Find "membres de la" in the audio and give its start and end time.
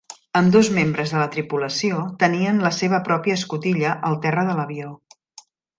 0.77-1.27